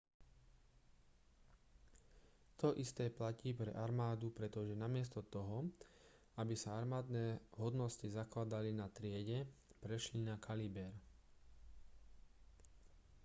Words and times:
to 2.59 2.69
isté 2.83 3.05
platí 3.19 3.51
pre 3.59 3.69
armádu 3.83 4.27
pretože 4.37 4.73
namiesto 4.85 5.19
toho 5.35 5.57
aby 6.41 6.55
sa 6.61 6.69
armádne 6.81 7.25
hodnosti 7.61 8.07
zakladali 8.17 8.71
na 8.81 8.87
triede 8.97 9.39
prešli 9.83 10.19
na 10.29 10.35
kaliber 10.45 10.89